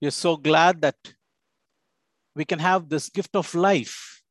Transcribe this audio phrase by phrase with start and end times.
[0.00, 0.96] We are so glad that
[2.36, 4.22] we can have this gift of life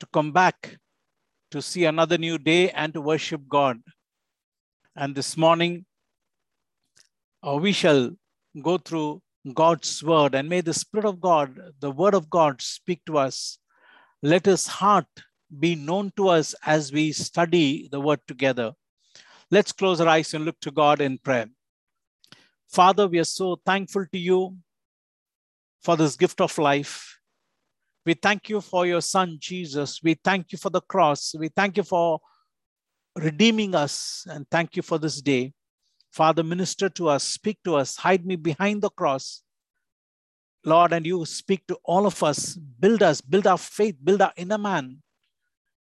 [0.00, 0.76] to come back
[1.52, 3.78] to see another new day and to worship God.
[4.96, 5.84] And this morning,
[7.46, 8.10] uh, we shall
[8.62, 9.22] go through
[9.54, 13.58] God's word, and may the Spirit of God, the word of God, speak to us.
[14.22, 15.06] Let His heart
[15.58, 18.72] be known to us as we study the word together.
[19.50, 21.48] Let's close our eyes and look to God in prayer.
[22.68, 24.56] Father, we are so thankful to you
[25.82, 27.18] for this gift of life.
[28.06, 30.00] We thank you for your son, Jesus.
[30.02, 31.34] We thank you for the cross.
[31.38, 32.20] We thank you for
[33.16, 35.52] redeeming us and thank you for this day.
[36.10, 39.42] Father, minister to us, speak to us, hide me behind the cross.
[40.64, 44.32] Lord, and you speak to all of us, build us, build our faith, build our
[44.36, 45.02] inner man,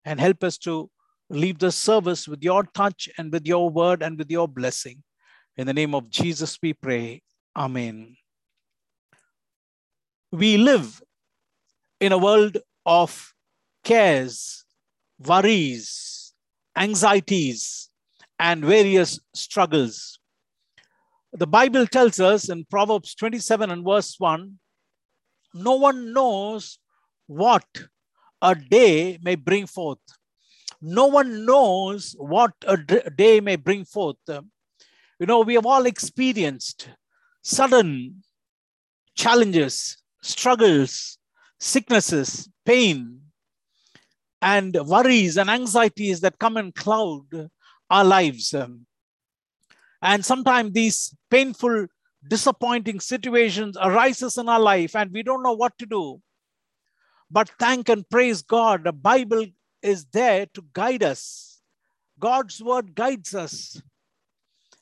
[0.04, 0.90] and help us to
[1.30, 5.04] leave the service with your touch and with your word and with your blessing.
[5.58, 7.22] In the name of Jesus, we pray.
[7.56, 8.18] Amen.
[10.36, 11.02] We live
[12.02, 13.34] in a world of
[13.86, 14.66] cares,
[15.18, 16.34] worries,
[16.76, 17.90] anxieties,
[18.38, 20.20] and various struggles.
[21.32, 24.60] The Bible tells us in Proverbs 27 and verse 1
[25.54, 26.80] no one knows
[27.28, 27.66] what
[28.42, 30.00] a day may bring forth.
[30.82, 34.18] No one knows what a day may bring forth.
[34.28, 36.90] You know, we have all experienced
[37.42, 38.24] sudden
[39.16, 41.18] challenges, struggles,
[41.60, 43.22] sicknesses, pain,
[44.42, 47.50] and worries and anxieties that come and cloud
[47.90, 48.54] our lives.
[48.54, 48.86] Um,
[50.02, 51.88] and sometimes these painful,
[52.28, 56.22] disappointing situations arises in our life and we don't know what to do.
[57.30, 59.46] But thank and praise God, the Bible
[59.82, 61.62] is there to guide us.
[62.20, 63.82] God's word guides us.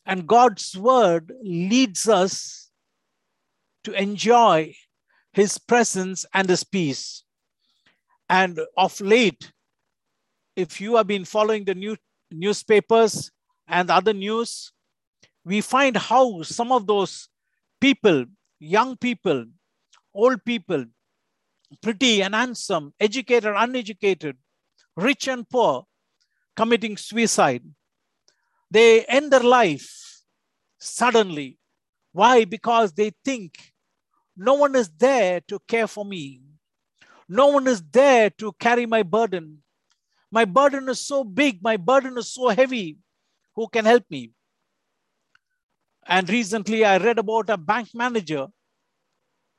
[0.05, 2.69] And God's word leads us
[3.85, 4.75] to enjoy
[5.33, 7.23] his presence and his peace.
[8.29, 9.51] And of late,
[10.55, 11.97] if you have been following the new
[12.31, 13.31] newspapers
[13.67, 14.71] and other news,
[15.43, 17.27] we find how some of those
[17.81, 18.25] people,
[18.59, 19.45] young people,
[20.13, 20.85] old people,
[21.81, 24.37] pretty and handsome, educated, uneducated,
[24.95, 25.85] rich and poor,
[26.55, 27.63] committing suicide.
[28.69, 30.21] They end their life
[30.79, 31.57] suddenly.
[32.11, 32.45] Why?
[32.45, 33.72] Because they think
[34.35, 36.41] no one is there to care for me.
[37.29, 39.59] No one is there to carry my burden.
[40.31, 42.97] My burden is so big, my burden is so heavy.
[43.55, 44.31] Who can help me?
[46.05, 48.47] And recently I read about a bank manager,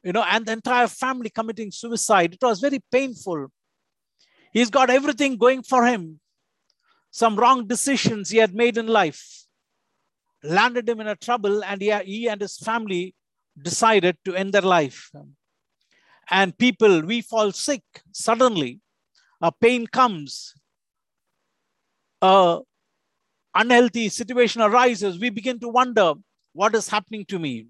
[0.03, 2.35] you know, and the entire family committing suicide.
[2.35, 3.49] It was very painful.
[4.53, 6.21] He's got everything going for him.
[7.11, 9.47] Some wrong decisions he had made in life
[10.43, 13.15] landed him in a trouble, and he, he and his family
[13.61, 15.11] decided to end their life.
[16.31, 17.83] And people, we fall sick
[18.13, 18.81] suddenly.
[19.41, 20.55] A pain comes.
[22.23, 22.61] A
[23.55, 25.19] unhealthy situation arises.
[25.19, 26.15] We begin to wonder
[26.53, 27.67] what is happening to me.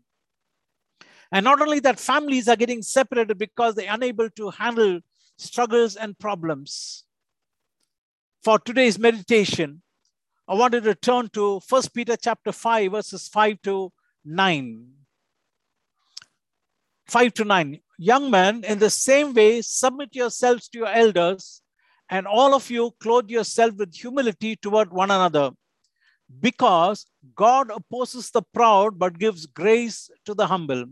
[1.32, 5.00] And not only that, families are getting separated because they're unable to handle
[5.36, 7.04] struggles and problems.
[8.44, 9.82] For today's meditation,
[10.46, 13.92] I wanted to turn to 1 Peter chapter 5, verses 5 to
[14.24, 14.86] 9.
[17.06, 17.80] 5 to 9.
[17.98, 21.62] Young men, in the same way, submit yourselves to your elders,
[22.10, 25.50] and all of you clothe yourself with humility toward one another,
[26.40, 30.86] because God opposes the proud but gives grace to the humble.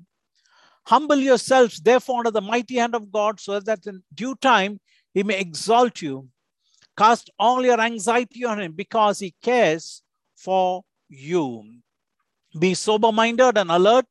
[0.87, 4.81] Humble yourselves, therefore, under the mighty hand of God, so that in due time
[5.15, 6.28] he may exalt you.
[6.97, 10.03] Cast all your anxiety on him because he cares
[10.37, 11.65] for you.
[12.59, 14.05] Be sober minded and alert.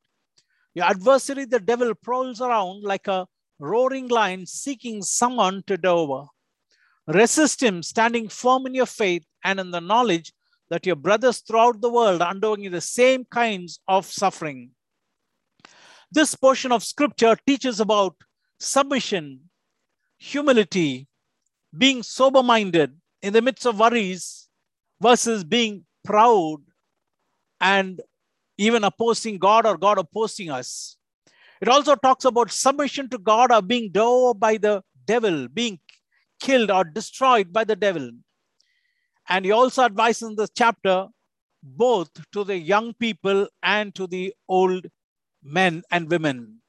[0.74, 3.26] Your adversary, the devil, prowls around like a
[3.58, 6.28] roaring lion seeking someone to devour.
[7.06, 10.32] Resist him, standing firm in your faith and in the knowledge
[10.70, 14.70] that your brothers throughout the world are undergoing the same kinds of suffering.
[16.10, 18.16] This portion of scripture teaches about
[18.58, 19.50] submission,
[20.18, 21.08] humility,
[21.76, 24.48] being sober minded in the midst of worries
[25.00, 26.58] versus being proud
[27.60, 28.00] and
[28.58, 30.96] even opposing God or God opposing us.
[31.60, 35.78] It also talks about submission to God or being devoured by the devil, being
[36.40, 38.10] killed or destroyed by the devil.
[39.28, 41.06] And he also advises in this chapter
[41.62, 44.86] both to the young people and to the old
[45.42, 46.60] men and women.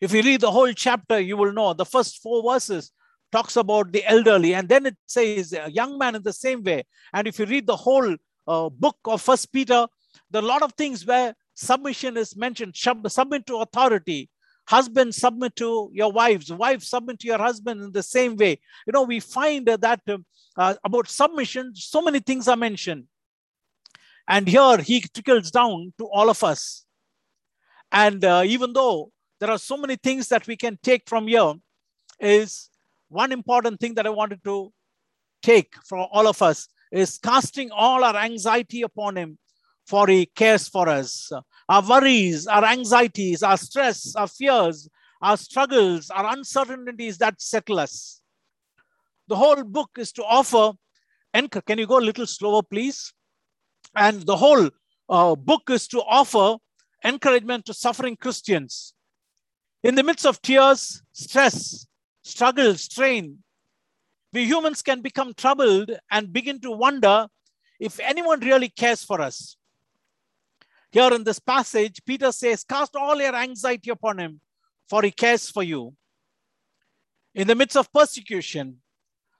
[0.00, 2.90] If you read the whole chapter, you will know the first four verses
[3.30, 6.84] talks about the elderly, and then it says a young man in the same way.
[7.14, 8.16] And if you read the whole
[8.46, 9.86] uh, book of First Peter,
[10.34, 12.76] a lot of things where submission is mentioned.
[12.76, 14.28] Submit to authority.
[14.68, 16.52] Husband, submit to your wives.
[16.52, 18.60] Wife, submit to your husband in the same way.
[18.86, 20.00] You know, we find that
[20.56, 23.04] uh, about submission, so many things are mentioned.
[24.28, 26.84] And here he trickles down to all of us.
[27.90, 31.54] And uh, even though there are so many things that we can take from here,
[32.20, 32.70] is
[33.08, 34.72] one important thing that I wanted to
[35.42, 39.38] take for all of us is casting all our anxiety upon him,
[39.86, 41.30] for he cares for us.
[41.68, 44.88] Our worries, our anxieties, our stress, our fears,
[45.20, 48.20] our struggles, our uncertainties that settle us.
[49.28, 50.72] The whole book is to offer,
[51.32, 53.12] can you go a little slower, please?
[53.94, 54.68] And the whole
[55.08, 56.56] uh, book is to offer
[57.04, 58.94] encouragement to suffering Christians.
[59.82, 61.86] In the midst of tears, stress,
[62.22, 63.38] struggle, strain,
[64.32, 67.26] we humans can become troubled and begin to wonder
[67.80, 69.56] if anyone really cares for us.
[70.92, 74.40] Here in this passage, Peter says, Cast all your anxiety upon him,
[74.90, 75.94] for he cares for you.
[77.34, 78.76] In the midst of persecution,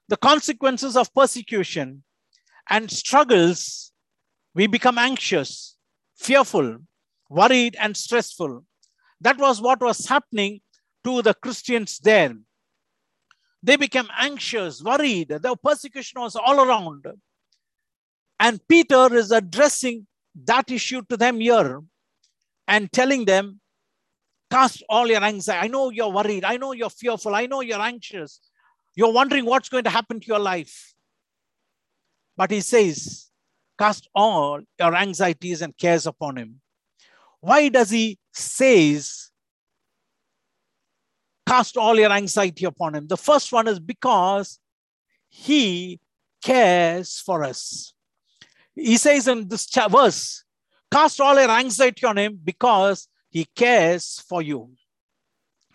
[0.08, 2.04] the consequences of persecution
[2.70, 3.92] and struggles,
[4.54, 5.76] we become anxious,
[6.16, 6.78] fearful,
[7.28, 8.64] worried, and stressful.
[9.20, 10.62] That was what was happening
[11.04, 12.34] to the Christians there.
[13.62, 15.28] They became anxious, worried.
[15.28, 17.06] The persecution was all around.
[18.40, 20.06] And Peter is addressing
[20.44, 21.80] that issue to them here
[22.68, 23.60] and telling them,
[24.50, 25.64] cast all your anxiety.
[25.64, 26.44] I know you're worried.
[26.44, 27.34] I know you're fearful.
[27.34, 28.40] I know you're anxious.
[28.94, 30.94] You're wondering what's going to happen to your life.
[32.36, 33.30] But he says,
[33.78, 36.60] cast all your anxieties and cares upon him.
[37.40, 39.32] Why does he says
[41.52, 43.06] cast all your anxiety upon him.
[43.06, 44.58] The first one is because
[45.28, 46.00] he
[46.42, 47.94] cares for us.
[48.74, 50.44] He says in this verse,
[50.90, 54.70] cast all your anxiety on him because he cares for you.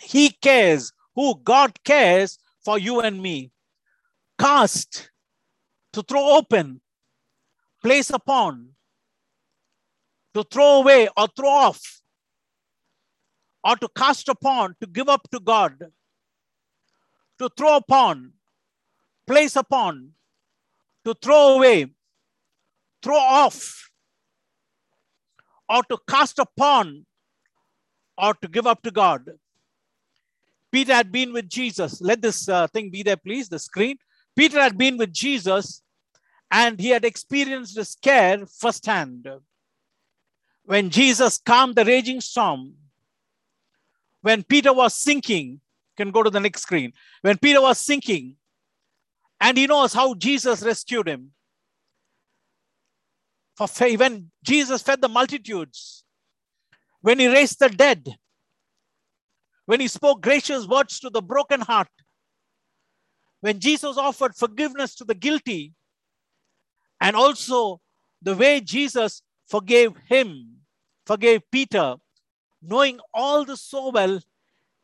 [0.02, 3.52] He cares, who God cares for you and me.
[4.40, 5.10] Cast,
[5.94, 6.82] to throw open,
[7.82, 8.70] place upon,
[10.34, 11.98] to throw away or throw off
[13.64, 15.78] or to cast upon, to give up to God,
[17.38, 18.32] to throw upon,
[19.26, 20.12] place upon,
[21.04, 21.88] to throw away,
[23.08, 23.90] throw off,
[25.70, 27.06] or to cast upon,
[28.18, 29.30] or to give up to God.
[30.74, 32.02] Peter had been with Jesus.
[32.02, 33.98] Let this uh, thing be there, please, the screen.
[34.36, 35.82] Peter had been with Jesus
[36.52, 39.28] and he had experienced the scare firsthand.
[40.66, 42.74] When Jesus calmed the raging storm,
[44.22, 45.62] when Peter was sinking,
[45.96, 46.92] can go to the next screen.
[47.22, 48.36] When Peter was sinking,
[49.40, 51.32] and he knows how Jesus rescued him.
[53.58, 54.00] For faith.
[54.00, 56.04] when Jesus fed the multitudes,
[57.02, 58.16] when he raised the dead,
[59.66, 61.90] when he spoke gracious words to the broken heart,
[63.42, 65.74] when Jesus offered forgiveness to the guilty,
[67.02, 67.82] and also
[68.22, 70.58] the way Jesus forgave him,
[71.06, 71.96] forgave Peter,
[72.62, 74.20] knowing all this so well,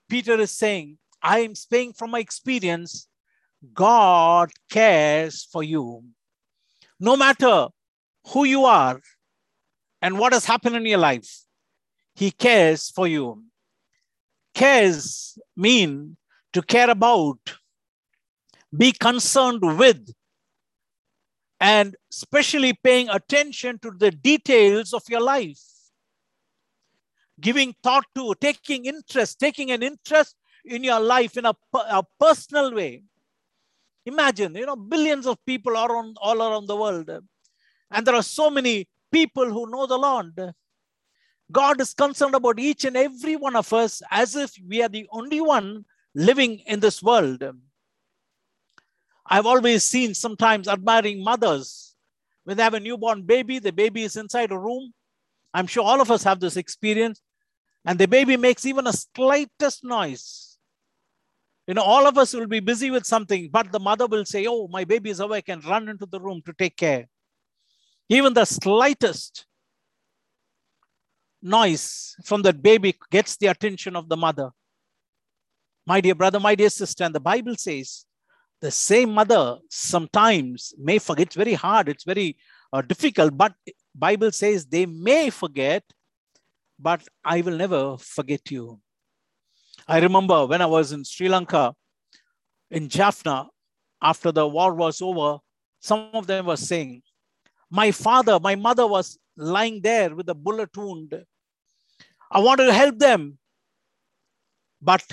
[0.09, 3.07] Peter is saying, I am saying from my experience,
[3.73, 6.03] God cares for you.
[6.99, 7.69] No matter
[8.27, 8.99] who you are
[10.01, 11.29] and what has happened in your life,
[12.15, 13.43] He cares for you.
[14.53, 16.17] Cares mean
[16.53, 17.39] to care about,
[18.75, 20.13] be concerned with,
[21.59, 25.59] and especially paying attention to the details of your life
[27.39, 32.74] giving thought to, taking interest, taking an interest in your life in a, a personal
[32.74, 33.03] way.
[34.05, 37.09] Imagine, you know, billions of people are on, all around the world.
[37.93, 40.53] And there are so many people who know the Lord.
[41.51, 45.07] God is concerned about each and every one of us as if we are the
[45.12, 45.85] only one
[46.15, 47.43] living in this world.
[49.25, 51.95] I've always seen sometimes admiring mothers
[52.43, 54.93] when they have a newborn baby, the baby is inside a room
[55.53, 57.21] I'm sure all of us have this experience.
[57.85, 60.57] And the baby makes even a slightest noise.
[61.67, 64.45] You know, all of us will be busy with something, but the mother will say,
[64.47, 67.07] Oh, my baby is awake, and run into the room to take care.
[68.10, 69.45] Even the slightest
[71.41, 74.51] noise from that baby gets the attention of the mother.
[75.86, 78.05] My dear brother, my dear sister, and the Bible says
[78.62, 81.27] the same mother sometimes may forget.
[81.27, 82.38] It's very hard, it's very
[82.72, 83.53] uh, difficult, but
[83.93, 85.83] Bible says they may forget,
[86.79, 88.79] but I will never forget you.
[89.88, 91.74] I remember when I was in Sri Lanka,
[92.72, 93.48] in Jaffna,
[94.01, 95.39] after the war was over,
[95.81, 97.01] some of them were saying,
[97.74, 101.12] My father, my mother was lying there with a bullet wound
[102.30, 103.39] I wanted to help them.
[104.80, 105.03] But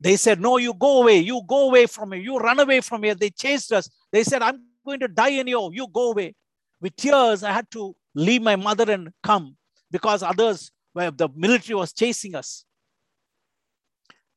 [0.00, 1.18] they said, No, you go away.
[1.18, 2.20] You go away from here.
[2.20, 3.16] You run away from here.
[3.16, 3.90] They chased us.
[4.12, 5.70] They said, I'm going to die in you.
[5.72, 6.34] You go away.
[6.80, 9.56] With tears, I had to leave my mother and come
[9.90, 12.64] because others, where the military was chasing us.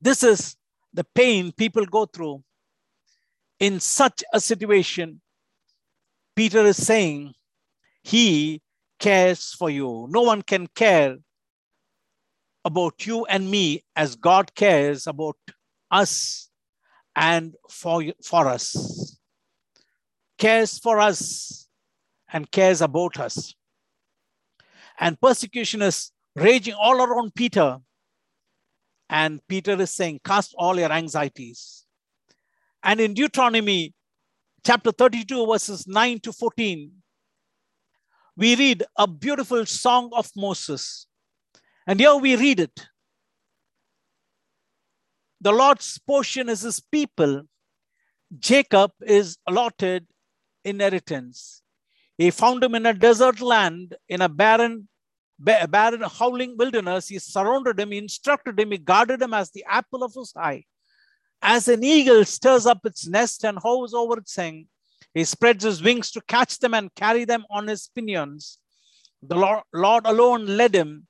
[0.01, 0.55] This is
[0.93, 2.43] the pain people go through.
[3.59, 5.21] In such a situation,
[6.35, 7.33] Peter is saying,
[8.03, 8.61] He
[8.99, 10.07] cares for you.
[10.09, 11.17] No one can care
[12.63, 15.37] about you and me as God cares about
[15.91, 16.49] us
[17.15, 19.17] and for, for us.
[20.37, 21.67] Cares for us
[22.33, 23.55] and cares about us.
[24.99, 27.77] And persecution is raging all around Peter.
[29.09, 31.85] And Peter is saying, Cast all your anxieties.
[32.83, 33.93] And in Deuteronomy
[34.65, 36.91] chapter 32, verses 9 to 14,
[38.35, 41.05] we read a beautiful song of Moses.
[41.85, 42.87] And here we read it.
[45.39, 47.43] The Lord's portion is his people.
[48.39, 50.07] Jacob is allotted
[50.63, 51.61] inheritance.
[52.17, 54.87] He found him in a desert land, in a barren,
[55.37, 57.09] barren, howling wilderness.
[57.09, 60.63] He surrounded him, he instructed him, he guarded him as the apple of his eye.
[61.47, 64.65] As an eagle stirs up its nest and hovers over its young,
[65.13, 68.57] he spreads his wings to catch them and carry them on his pinions.
[69.21, 69.35] The
[69.71, 71.05] Lord alone led him,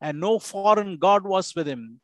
[0.00, 2.00] and no foreign God was with him.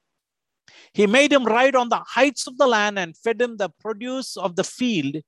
[0.93, 4.37] He made him ride on the heights of the land and fed him the produce
[4.37, 5.23] of the field.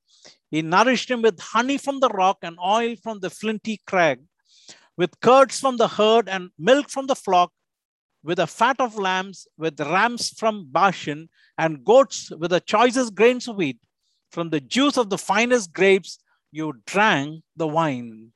[0.50, 4.24] He nourished him with honey from the rock and oil from the flinty crag,
[4.96, 7.52] with curds from the herd and milk from the flock,
[8.22, 13.48] with the fat of lambs, with rams from Bashan, and goats with the choicest grains
[13.48, 13.78] of wheat.
[14.30, 16.18] From the juice of the finest grapes,
[16.50, 18.32] you drank the wine.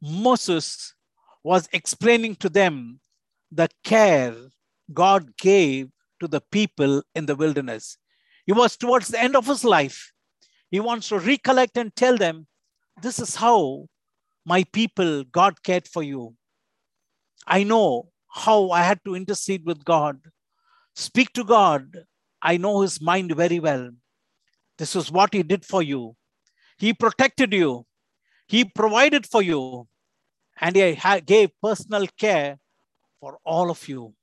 [0.00, 0.94] Moses
[1.42, 3.00] was explaining to them
[3.50, 4.34] the care
[4.92, 7.96] God gave to the people in the wilderness.
[8.46, 10.12] He was towards the end of his life.
[10.70, 12.46] He wants to recollect and tell them,
[13.02, 13.86] This is how
[14.44, 16.34] my people, God cared for you.
[17.46, 20.18] I know how I had to intercede with God,
[20.94, 22.04] speak to God.
[22.40, 23.90] I know his mind very well.
[24.78, 26.16] This is what he did for you.
[26.78, 27.86] He protected you,
[28.48, 29.86] he provided for you,
[30.60, 32.58] and he gave personal care
[33.20, 34.14] for all of you.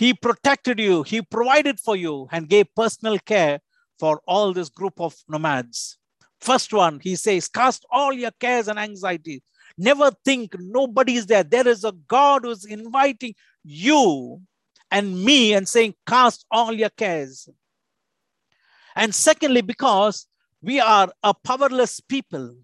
[0.00, 3.60] He protected you, He provided for you, and gave personal care
[3.98, 5.98] for all this group of nomads.
[6.40, 9.42] First one, He says, Cast all your cares and anxieties.
[9.80, 11.42] Never think nobody is there.
[11.42, 13.34] There is a God who's inviting
[13.64, 14.42] you
[14.90, 17.48] and me and saying, Cast all your cares.
[18.94, 20.26] And secondly, because
[20.60, 22.56] we are a powerless people.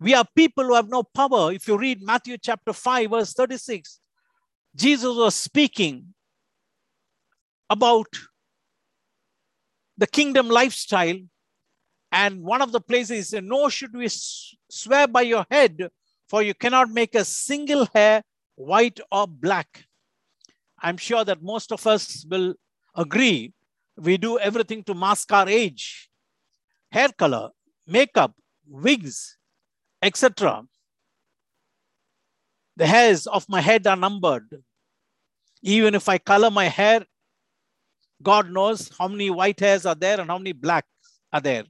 [0.00, 1.52] We are people who have no power.
[1.52, 4.00] If you read Matthew chapter 5, verse 36,
[4.74, 6.12] Jesus was speaking
[7.70, 8.08] about
[9.96, 11.20] the kingdom lifestyle.
[12.10, 14.08] And one of the places said, Nor should we
[14.68, 15.88] swear by your head,
[16.32, 18.22] for you cannot make a single hair
[18.54, 19.84] white or black.
[20.80, 22.54] I'm sure that most of us will
[22.96, 23.52] agree.
[23.98, 26.08] We do everything to mask our age,
[26.90, 27.50] hair color,
[27.86, 28.32] makeup,
[28.66, 29.36] wigs,
[30.00, 30.62] etc.
[32.76, 34.48] The hairs of my head are numbered.
[35.60, 37.04] Even if I color my hair
[38.22, 40.86] God knows how many white hairs are there and how many black
[41.30, 41.64] are there.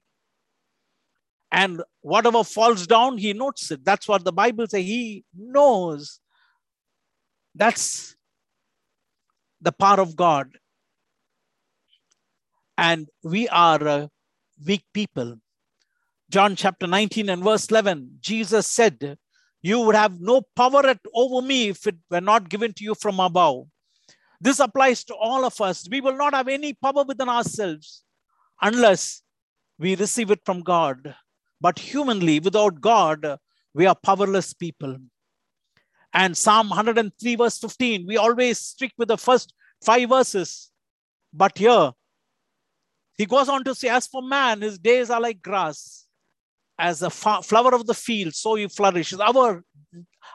[1.52, 3.84] And whatever falls down, he notes it.
[3.84, 4.84] That's what the Bible says.
[4.84, 6.18] He knows.
[7.54, 8.16] That's
[9.60, 10.48] the power of God.
[12.78, 14.10] And we are a
[14.66, 15.36] weak people.
[16.30, 19.18] John chapter 19 and verse 11, Jesus said,
[19.60, 22.94] You would have no power at, over me if it were not given to you
[22.94, 23.66] from above.
[24.40, 25.86] This applies to all of us.
[25.90, 28.02] We will not have any power within ourselves
[28.62, 29.22] unless
[29.78, 31.14] we receive it from God.
[31.62, 33.38] But humanly, without God,
[33.72, 34.98] we are powerless people.
[36.12, 40.70] And Psalm 103, verse 15, we always stick with the first five verses.
[41.32, 41.92] But here,
[43.16, 46.06] he goes on to say, As for man, his days are like grass,
[46.78, 49.20] as a flower of the field, so he flourishes.
[49.20, 49.64] Our,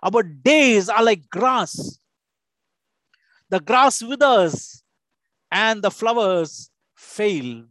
[0.02, 2.00] our days are like grass
[3.50, 4.84] the grass withers
[5.52, 7.64] and the flowers fail.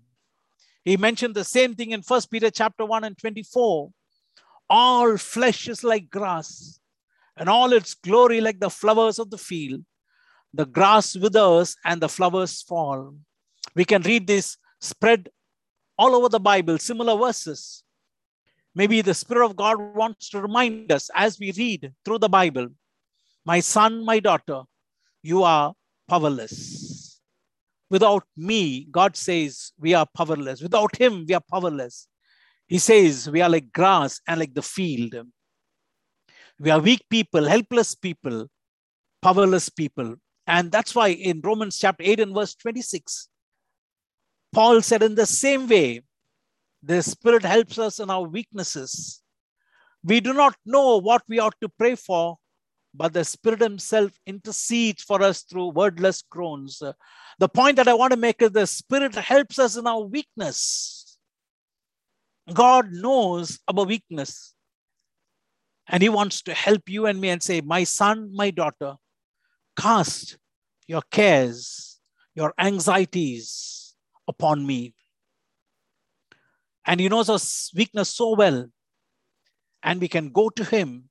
[0.87, 3.90] He mentioned the same thing in First Peter chapter 1 and 24.
[4.71, 6.78] All flesh is like grass,
[7.37, 9.85] and all its glory like the flowers of the field.
[10.55, 13.16] The grass withers and the flowers fall.
[13.75, 15.28] We can read this spread
[15.99, 17.83] all over the Bible, similar verses.
[18.73, 22.69] Maybe the Spirit of God wants to remind us as we read through the Bible,
[23.45, 24.62] my son, my daughter,
[25.21, 25.75] you are
[26.09, 26.86] powerless.
[27.88, 30.61] Without me, God says we are powerless.
[30.61, 32.09] Without Him, we are powerless.
[32.66, 35.14] He says we are like grass and like the field.
[36.59, 38.49] We are weak people, helpless people,
[39.23, 40.16] powerless people.
[40.47, 43.28] And that's why in Romans chapter 8 and verse 26,
[44.52, 46.02] Paul said, in the same way,
[46.83, 49.23] the Spirit helps us in our weaknesses.
[50.02, 52.38] We do not know what we ought to pray for,
[52.97, 56.83] but the Spirit Himself intercedes for us through wordless groans.
[57.38, 61.19] The point that I want to make is the Spirit helps us in our weakness.
[62.53, 64.55] God knows our weakness.
[65.88, 68.95] And He wants to help you and me and say, My son, my daughter,
[69.79, 70.38] cast
[70.87, 72.00] your cares,
[72.35, 73.95] your anxieties
[74.26, 74.95] upon me.
[76.87, 77.38] And He knows our
[77.76, 78.69] weakness so well.
[79.83, 81.11] And we can go to Him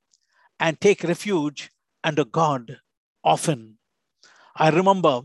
[0.59, 1.69] and take refuge
[2.05, 2.79] under God
[3.23, 3.77] often.
[4.55, 5.21] I remember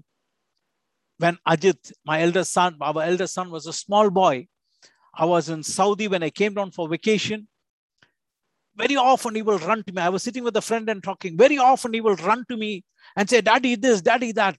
[1.19, 4.49] when Ajit, my eldest son, our eldest son was a small boy.
[5.15, 7.47] I was in Saudi when I came down for vacation.
[8.75, 10.01] Very often he will run to me.
[10.01, 11.37] I was sitting with a friend and talking.
[11.37, 12.85] Very often he will run to me
[13.17, 14.57] and say, Daddy, this, Daddy, that.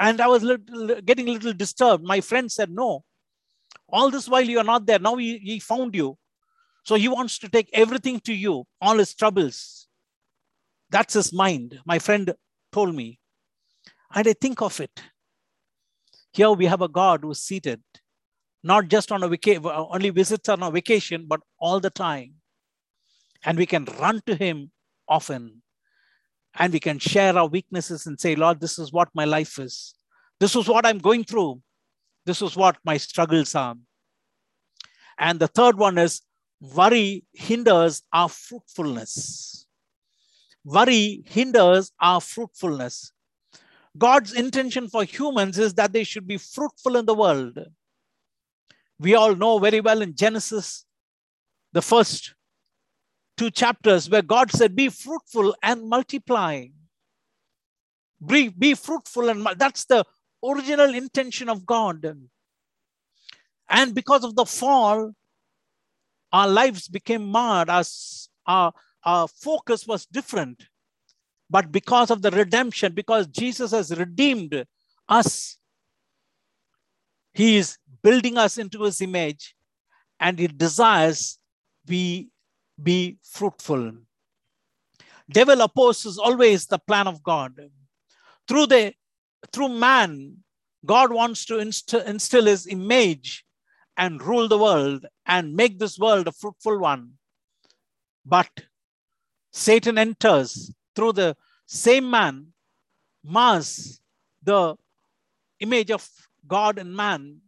[0.00, 2.02] And I was little, getting a little disturbed.
[2.04, 3.04] My friend said, No.
[3.88, 4.98] All this while you are not there.
[4.98, 6.16] Now he, he found you.
[6.84, 9.83] So he wants to take everything to you, all his troubles.
[10.90, 11.80] That's his mind.
[11.84, 12.34] My friend
[12.72, 13.18] told me.
[14.14, 15.02] And I think of it.
[16.32, 17.82] Here we have a God who's seated,
[18.62, 22.34] not just on a vacation, only visits on a vacation, but all the time.
[23.44, 24.70] And we can run to him
[25.08, 25.62] often.
[26.56, 29.94] And we can share our weaknesses and say, Lord, this is what my life is.
[30.38, 31.60] This is what I'm going through.
[32.26, 33.74] This is what my struggles are.
[35.18, 36.22] And the third one is
[36.60, 39.63] worry hinders our fruitfulness.
[40.64, 43.12] Worry hinders our fruitfulness.
[43.96, 47.58] God's intention for humans is that they should be fruitful in the world.
[48.98, 50.84] We all know very well in Genesis,
[51.72, 52.34] the first
[53.36, 56.66] two chapters, where God said, Be fruitful and multiply.
[58.24, 60.04] Be, be fruitful, and that's the
[60.42, 62.06] original intention of God.
[63.68, 65.12] And because of the fall,
[66.32, 68.72] our lives became marred, as our,
[69.04, 70.66] our focus was different.
[71.50, 74.64] But because of the redemption, because Jesus has redeemed
[75.08, 75.58] us,
[77.32, 79.54] He is building us into His image
[80.18, 81.38] and He desires
[81.86, 82.30] we
[82.82, 83.92] be fruitful.
[85.30, 87.58] Devil opposes always the plan of God.
[88.48, 88.94] Through the
[89.52, 90.38] through man,
[90.84, 93.44] God wants to inst- instill his image
[93.96, 97.12] and rule the world and make this world a fruitful one.
[98.24, 98.48] But
[99.54, 102.48] Satan enters through the same man,
[103.22, 104.00] mars
[104.42, 104.76] the
[105.60, 106.06] image of
[106.46, 107.40] God and man,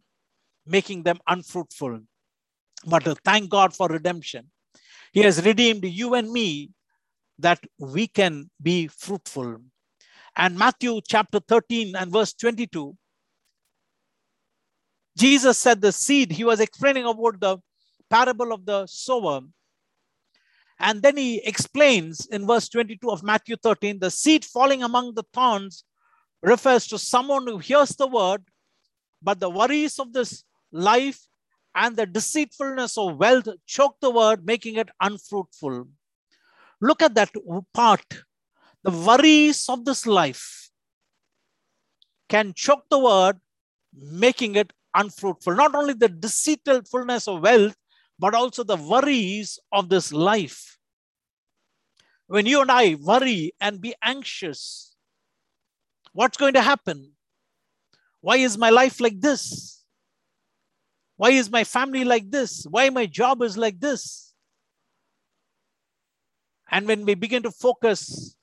[0.65, 1.99] making them unfruitful.
[2.85, 4.49] But thank God for redemption.
[5.11, 6.71] He has redeemed you and me
[7.39, 9.57] that we can be fruitful.
[10.35, 12.95] And Matthew chapter 13 and verse 22
[15.17, 17.57] Jesus said the seed, he was explaining about the
[18.09, 19.41] parable of the sower.
[20.79, 25.23] And then he explains in verse 22 of Matthew 13 the seed falling among the
[25.33, 25.83] thorns
[26.41, 28.43] refers to someone who hears the word,
[29.21, 31.19] but the worries of this life
[31.73, 35.87] and the deceitfulness of wealth choke the word, making it unfruitful.
[36.81, 37.31] Look at that
[37.73, 38.05] part.
[38.83, 40.69] The worries of this life
[42.29, 43.39] can choke the word,
[43.93, 45.55] making it unfruitful.
[45.55, 47.75] Not only the deceitfulness of wealth,
[48.19, 50.77] but also the worries of this life.
[52.27, 54.95] When you and I worry and be anxious,
[56.13, 57.13] what's going to happen?
[58.21, 59.83] Why is my life like this?
[61.15, 62.65] Why is my family like this?
[62.69, 64.33] Why my job is like this?
[66.69, 68.35] And when we begin to focus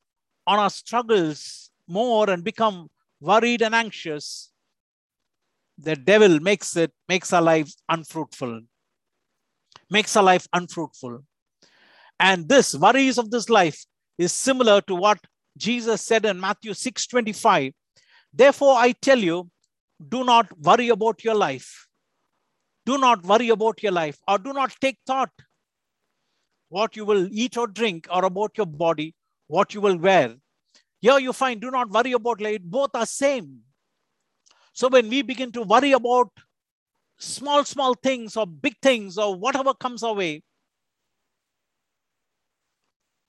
[0.46, 2.88] on our struggles more and become
[3.20, 4.50] worried and anxious,
[5.76, 8.62] the devil makes it makes our lives unfruitful
[9.96, 11.18] makes our life unfruitful.
[12.18, 13.80] And this worries of this life
[14.18, 15.18] is similar to what
[15.56, 17.72] jesus said in matthew 6 25
[18.40, 19.36] therefore i tell you
[20.08, 21.86] do not worry about your life.
[22.86, 25.30] Do not worry about your life or do not take thought
[26.68, 29.14] what you will eat or drink or about your body
[29.46, 30.34] what you will wear.
[31.00, 32.60] Here you find do not worry about life.
[32.62, 33.60] Both are same.
[34.72, 36.30] So when we begin to worry about
[37.24, 40.42] small, small things or big things or whatever comes our way,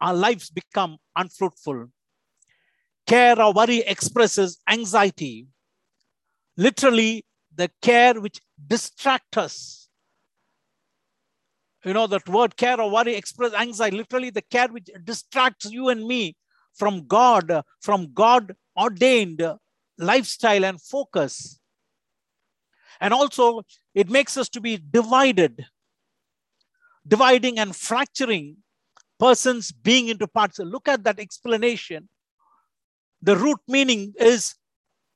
[0.02, 1.88] our lives become unfruitful.
[3.08, 5.48] care or worry expresses anxiety.
[6.58, 9.90] Literally, the care which distracts us.
[11.84, 15.90] You know, that word care or worry express anxiety, literally the care which distracts you
[15.90, 16.36] and me
[16.74, 19.44] from God, from God ordained
[19.98, 21.60] lifestyle and focus.
[23.02, 25.66] And also, it makes us to be divided,
[27.08, 28.58] dividing and fracturing
[29.20, 30.60] persons being into parts.
[30.60, 32.10] Look at that explanation.
[33.22, 34.56] The root meaning is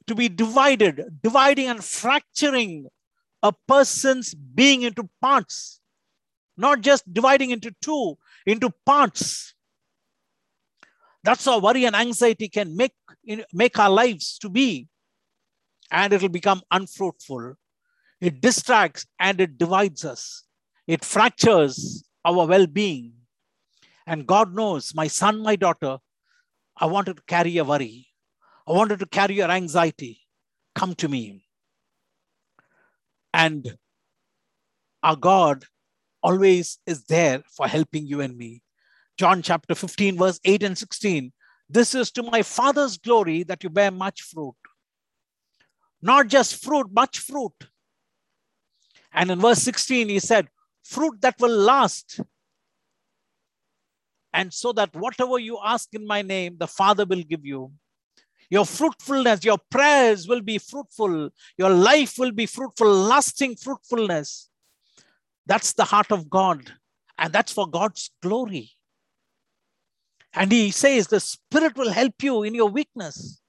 [0.08, 2.88] to be divided, dividing and fracturing
[3.44, 5.80] a person's being into parts,
[6.58, 9.54] not just dividing into two, into parts.
[11.24, 12.94] That's how worry and anxiety can make,
[13.54, 14.88] make our lives to be.
[15.92, 17.56] And it will become unfruitful.
[18.22, 20.44] It distracts and it divides us.
[20.88, 23.14] It fractures our well being.
[24.06, 26.00] And God knows, my son, my daughter,
[26.78, 28.08] I wanted to carry a worry.
[28.68, 30.22] I wanted to carry your anxiety.
[30.76, 31.46] Come to me.
[33.34, 33.78] And
[35.04, 35.66] our God
[36.22, 38.62] always is there for helping you and me.
[39.18, 41.32] John chapter 15, verse 8 and 16.
[41.70, 44.56] This is to my Father's glory that you bear much fruit.
[46.02, 47.54] Not just fruit, much fruit.
[49.12, 50.48] And in verse 16, he said,
[50.84, 52.20] fruit that will last.
[54.34, 57.72] And so that whatever you ask in my name, the Father will give you.
[58.52, 61.30] Your fruitfulness, your prayers will be fruitful.
[61.58, 64.50] Your life will be fruitful, lasting fruitfulness.
[65.46, 66.72] That's the heart of God.
[67.18, 68.72] And that's for God's glory.
[70.34, 73.42] And he says, the Spirit will help you in your weakness.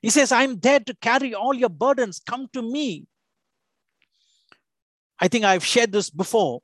[0.00, 2.20] He says, I'm there to carry all your burdens.
[2.26, 3.06] Come to me.
[5.20, 6.60] I think I've shared this before.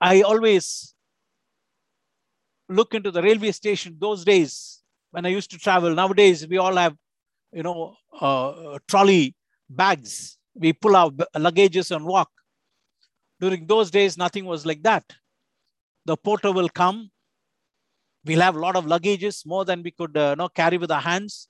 [0.00, 0.94] I always
[2.68, 5.94] look into the railway station those days when I used to travel.
[5.94, 6.96] Nowadays, we all have,
[7.52, 9.34] you know, uh, trolley
[9.68, 10.38] bags.
[10.54, 12.30] We pull our luggages and walk.
[13.40, 15.04] During those days, nothing was like that.
[16.04, 17.10] The porter will come.
[18.24, 21.00] We'll have a lot of luggages, more than we could uh, know, carry with our
[21.00, 21.48] hands.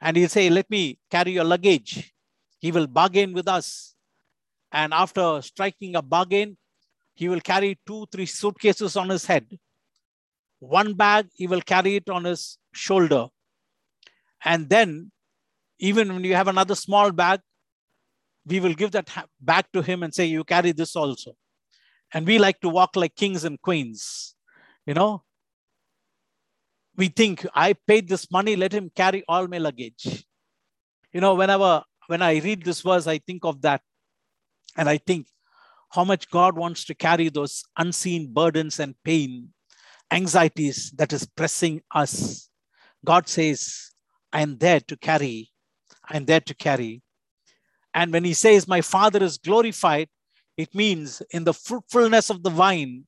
[0.00, 2.12] And he'll say, let me carry your luggage.
[2.60, 3.91] He will bargain with us.
[4.72, 6.56] And after striking a bargain,
[7.14, 9.46] he will carry two, three suitcases on his head.
[10.60, 13.26] One bag, he will carry it on his shoulder.
[14.44, 15.12] And then,
[15.78, 17.40] even when you have another small bag,
[18.46, 19.08] we will give that
[19.40, 21.32] back to him and say, You carry this also.
[22.14, 24.34] And we like to walk like kings and queens.
[24.86, 25.22] You know,
[26.96, 30.24] we think, I paid this money, let him carry all my luggage.
[31.12, 33.82] You know, whenever when I read this verse, I think of that
[34.76, 35.26] and I think
[35.90, 39.50] how much God wants to carry those unseen burdens and pain,
[40.10, 42.48] anxieties that is pressing us.
[43.04, 43.90] God says,
[44.32, 45.50] I am there to carry.
[46.08, 47.02] I am there to carry.
[47.94, 50.08] And when he says, My Father is glorified,
[50.56, 53.04] it means in the fruitfulness of the vine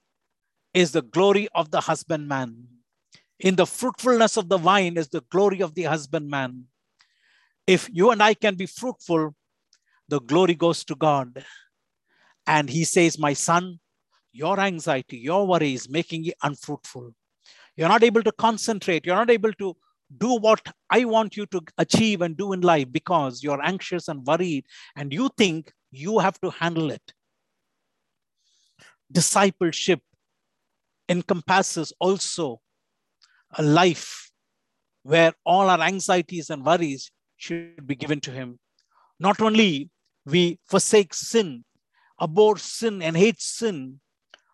[0.74, 2.66] is the glory of the husbandman.
[3.40, 6.64] In the fruitfulness of the vine is the glory of the husbandman.
[7.66, 9.34] If you and I can be fruitful,
[10.08, 11.44] the glory goes to God.
[12.46, 13.80] And he says, My son,
[14.32, 17.14] your anxiety, your worry is making you unfruitful.
[17.76, 19.06] You're not able to concentrate.
[19.06, 19.76] You're not able to
[20.18, 24.24] do what I want you to achieve and do in life because you're anxious and
[24.26, 27.12] worried and you think you have to handle it.
[29.10, 30.00] Discipleship
[31.08, 32.60] encompasses also
[33.56, 34.30] a life
[35.02, 38.58] where all our anxieties and worries should be given to Him.
[39.20, 39.90] Not only
[40.26, 41.64] we forsake sin,
[42.20, 44.00] abhor sin and hate sin,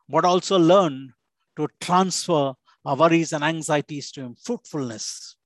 [0.09, 1.13] but also learn
[1.57, 2.55] to transfer
[2.85, 5.37] our worries and anxieties to Him, fruitfulness.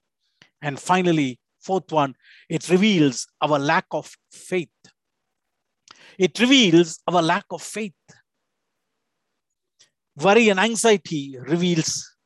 [0.62, 2.14] And finally, fourth one,
[2.48, 4.68] it reveals our lack of faith.
[6.18, 7.92] It reveals our lack of faith.
[10.16, 12.16] Worry and anxiety reveals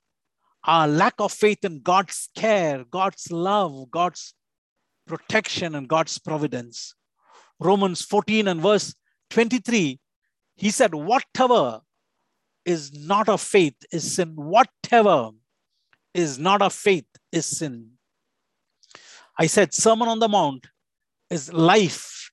[0.64, 4.34] our lack of faith in God's care, God's love, God's
[5.06, 6.94] protection, and God's providence.
[7.60, 8.94] Romans 14 and verse
[9.30, 9.98] 23,
[10.56, 11.80] he said, Whatever
[12.64, 14.34] is not of faith is sin.
[14.36, 15.30] Whatever
[16.14, 17.90] is not of faith is sin.
[19.38, 20.66] I said, Sermon on the Mount
[21.30, 22.30] is life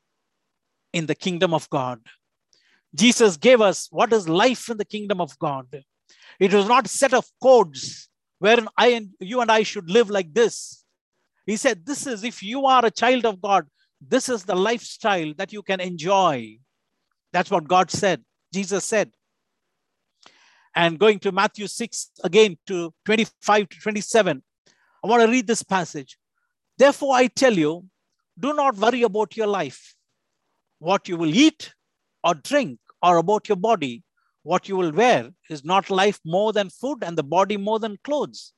[0.92, 2.00] in the kingdom of God.
[2.96, 5.84] Jesus gave us what is life in the kingdom of God.
[6.40, 8.10] It was not a set of codes
[8.40, 10.84] wherein I and you and I should live like this.
[11.46, 13.68] He said, This is if you are a child of God,
[14.08, 16.58] this is the lifestyle that you can enjoy.
[17.34, 19.12] That's what God said, Jesus said.
[20.76, 24.44] And going to Matthew 6 again to 25 to 27,
[25.04, 26.18] I want to read this passage.
[26.78, 27.86] Therefore, I tell you,
[28.38, 29.96] do not worry about your life,
[30.80, 31.74] what you will eat
[32.24, 34.04] or drink, or about your body,
[34.44, 35.32] what you will wear.
[35.50, 38.52] Is not life more than food and the body more than clothes?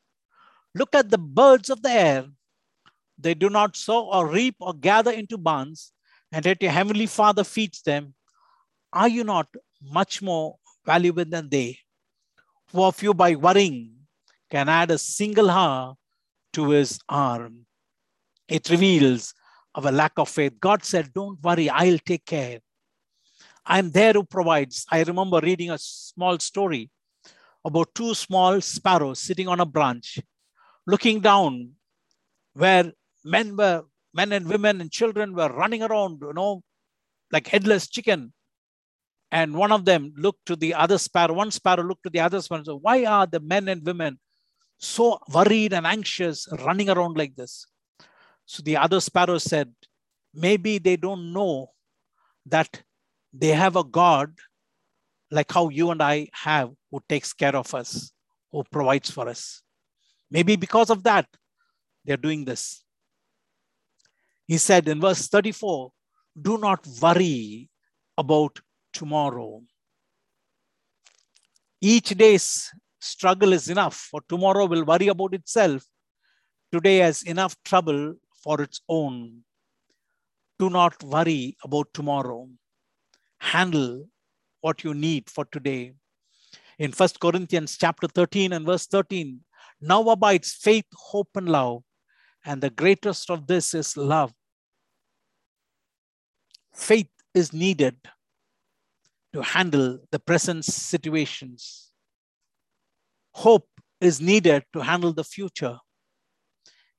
[0.74, 2.26] Look at the birds of the air.
[3.18, 5.92] They do not sow or reap or gather into barns,
[6.32, 8.14] and yet your heavenly Father feeds them.
[8.94, 9.48] Are you not
[9.82, 11.80] much more valuable than they?
[12.72, 13.96] Who of you, by worrying,
[14.50, 15.96] can add a single hour
[16.54, 17.66] to his arm?
[18.48, 19.34] It reveals
[19.76, 20.60] our lack of faith.
[20.60, 22.60] God said, Don't worry, I'll take care.
[23.66, 24.86] I'm there who provides.
[24.90, 26.90] I remember reading a small story
[27.66, 30.20] about two small sparrows sitting on a branch,
[30.86, 31.72] looking down
[32.54, 32.92] where
[33.28, 36.64] men were, men and women and children were running around, you know,
[37.32, 38.34] like headless chicken.
[39.32, 42.42] And one of them looked to the other sparrow, one sparrow looked to the other
[42.42, 42.64] sparrow.
[42.64, 44.20] So why are the men and women
[44.78, 47.68] so worried and anxious running around like this?
[48.46, 49.74] So the other sparrow said,
[50.34, 51.72] maybe they don't know
[52.46, 52.82] that
[53.34, 54.32] they have a God
[55.30, 58.14] like how you and I have who takes care of us,
[58.52, 59.62] who provides for us.
[60.32, 61.28] Maybe because of that,
[62.06, 62.84] they're doing this.
[64.48, 65.92] He said in verse 34
[66.40, 67.70] do not worry
[68.18, 68.60] about
[68.94, 69.62] tomorrow.
[71.82, 75.84] Each day's struggle is enough, for tomorrow will worry about itself.
[76.72, 79.44] Today has enough trouble for its own.
[80.60, 82.48] Do not worry about tomorrow.
[83.40, 84.06] Handle
[84.62, 85.94] what you need for today.
[86.80, 89.40] In First Corinthians chapter 13 and verse 13,
[89.82, 91.84] now abides faith, hope, and love.
[92.46, 94.34] And the greatest of this is love.
[96.74, 97.98] Faith is needed
[99.34, 101.92] to handle the present situations.
[103.34, 103.68] Hope
[104.00, 105.78] is needed to handle the future.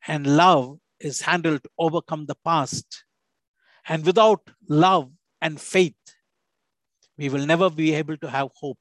[0.07, 3.05] And love is handled to overcome the past.
[3.89, 5.95] And without love and faith,
[7.17, 8.79] we will never be able to have hope.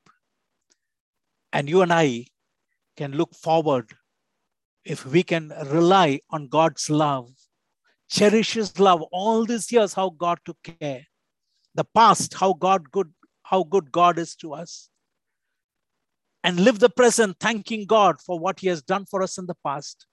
[1.54, 2.26] And you and I
[2.96, 3.94] can look forward
[4.88, 7.30] if we can rely on God's love,
[8.10, 11.06] cherish His love all these years, how God took care,
[11.76, 13.12] the past, how God good,
[13.44, 14.90] how good God is to us,
[16.44, 19.58] and live the present, thanking God for what He has done for us in the
[19.66, 20.06] past.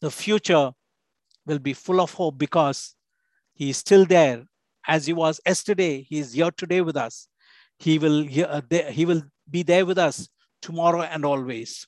[0.00, 0.72] The future
[1.44, 2.94] will be full of hope because
[3.52, 4.44] He is still there
[4.88, 6.00] as He was yesterday.
[6.00, 7.28] He is here today with us.
[7.78, 10.28] He will, he uh, will be there with us
[10.62, 11.86] tomorrow and always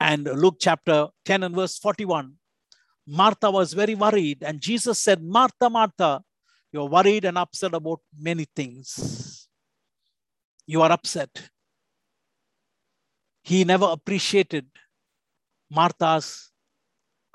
[0.00, 2.32] and Luke chapter 10 and verse 41.
[3.06, 6.22] Martha was very worried, and Jesus said, Martha, Martha,
[6.72, 9.48] you're worried and upset about many things.
[10.66, 11.50] You are upset.
[13.42, 14.66] He never appreciated
[15.70, 16.50] Martha's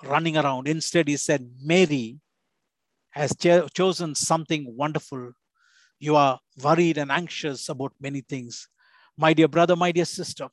[0.04, 0.68] running around.
[0.68, 2.20] Instead, he said, Mary
[3.12, 5.32] has cho- chosen something wonderful.
[6.00, 8.68] You are worried and anxious about many things.
[9.18, 10.50] My dear brother, my dear sister,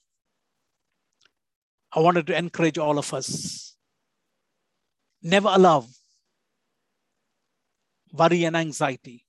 [1.92, 3.76] I wanted to encourage all of us.
[5.22, 5.86] Never allow
[8.12, 9.24] worry and anxiety,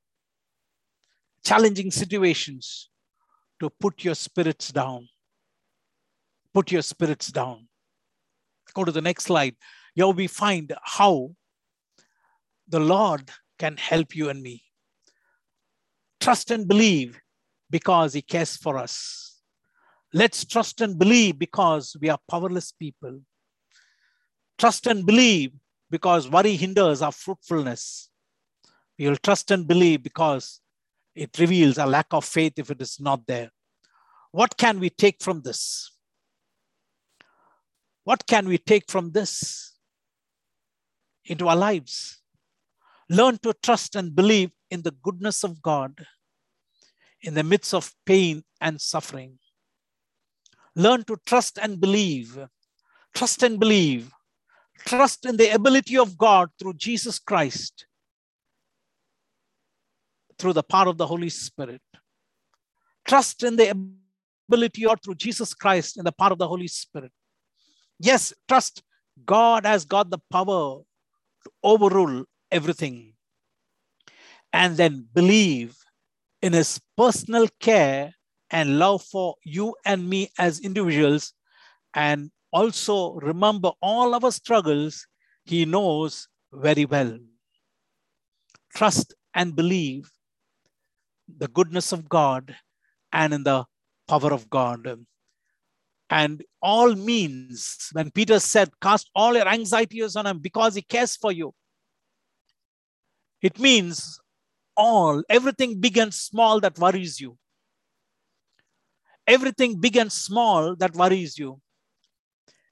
[1.43, 2.89] challenging situations
[3.59, 5.07] to put your spirits down.
[6.53, 7.67] Put your spirits down.
[8.73, 9.55] Go to the next slide.
[9.93, 11.31] Here we find how
[12.67, 14.63] the Lord can help you and me.
[16.19, 17.19] Trust and believe
[17.69, 19.28] because He cares for us.
[20.13, 23.21] Let's trust and believe because we are powerless people.
[24.57, 25.51] Trust and believe
[25.89, 28.09] because worry hinders our fruitfulness.
[28.97, 30.61] We will trust and believe because
[31.15, 33.51] it reveals a lack of faith if it is not there.
[34.31, 35.91] What can we take from this?
[38.03, 39.77] What can we take from this
[41.25, 42.21] into our lives?
[43.09, 46.05] Learn to trust and believe in the goodness of God
[47.21, 49.37] in the midst of pain and suffering.
[50.79, 52.39] Learn to trust and believe.
[53.13, 54.13] Trust and believe.
[54.85, 57.85] Trust in the ability of God through Jesus Christ,
[60.37, 61.81] through the power of the Holy Spirit.
[63.05, 63.75] Trust in the
[64.47, 67.11] ability or through Jesus Christ in the power of the Holy Spirit.
[67.99, 68.81] Yes, trust
[69.25, 70.79] God has got the power
[71.43, 73.15] to overrule everything.
[74.53, 75.75] And then believe
[76.41, 78.13] in his personal care
[78.51, 81.33] and love for you and me as individuals.
[81.93, 85.07] And also remember all our struggles,
[85.45, 87.17] He knows very well.
[88.75, 90.11] Trust and believe
[91.37, 92.55] the goodness of God
[93.11, 93.65] and in the
[94.07, 95.05] power of God.
[96.09, 101.15] And all means, when Peter said, cast all your anxieties on him because he cares
[101.15, 101.53] for you,
[103.41, 104.19] it means
[104.75, 107.37] all, everything big and small that worries you.
[109.29, 111.61] Everything big and small that worries you.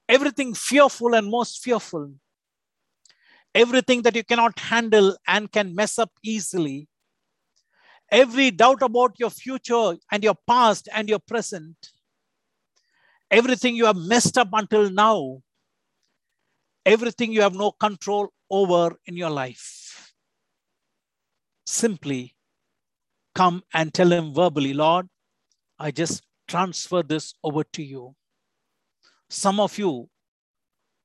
[0.08, 2.12] Everything fearful and most fearful.
[3.54, 6.88] Everything that you cannot handle and can mess up easily.
[8.10, 11.76] Every doubt about your future and your past and your present.
[13.30, 15.42] Everything you have messed up until now.
[16.84, 20.12] Everything you have no control over in your life
[21.66, 22.34] simply
[23.34, 25.06] come and tell him verbally, Lord,
[25.78, 28.14] I just transfer this over to you.
[29.30, 30.08] Some of you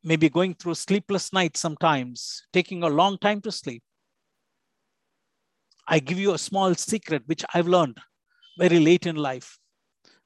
[0.04, 3.84] may be going through sleepless nights sometimes, taking a long time to sleep.
[5.88, 7.98] I give you a small secret which I've learned
[8.58, 9.58] very late in life.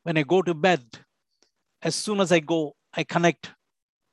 [0.04, 0.84] When I go to bed,
[1.82, 3.52] as soon as I go, I connect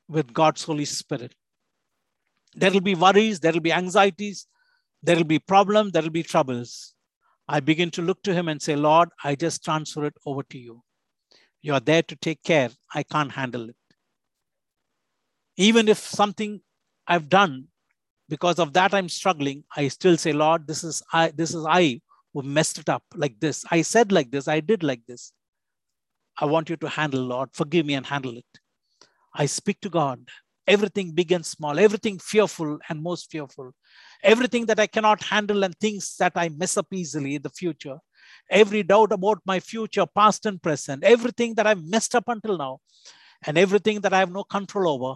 [0.07, 1.33] with God's Holy Spirit.
[2.55, 4.47] There will be worries, there will be anxieties,
[5.03, 6.93] there will be problems, there will be troubles.
[7.47, 10.57] I begin to look to him and say, Lord, I just transfer it over to
[10.57, 10.81] you.
[11.65, 12.69] You're there to take care.
[12.93, 13.75] I can't handle it.
[15.57, 16.61] Even if something
[17.07, 17.69] I've done,
[18.29, 22.01] because of that I'm struggling, I still say, Lord, this is I, this is I
[22.33, 23.65] who messed it up like this.
[23.71, 25.33] I said like this, I did like this.
[26.37, 27.49] I want you to handle, Lord.
[27.53, 28.59] Forgive me and handle it.
[29.33, 30.19] I speak to God
[30.67, 33.71] everything big and small, everything fearful and most fearful,
[34.23, 37.97] everything that I cannot handle and things that I mess up easily in the future,
[38.49, 42.79] every doubt about my future, past and present, everything that I've messed up until now,
[43.45, 45.15] and everything that I have no control over,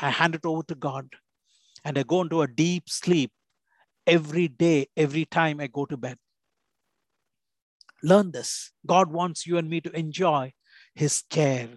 [0.00, 1.08] I hand it over to God.
[1.84, 3.32] And I go into a deep sleep
[4.06, 6.18] every day, every time I go to bed.
[8.02, 8.72] Learn this.
[8.86, 10.52] God wants you and me to enjoy
[10.94, 11.68] His care.